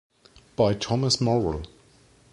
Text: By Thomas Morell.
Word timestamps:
By 0.55 0.73
Thomas 0.73 1.21
Morell. 1.21 1.61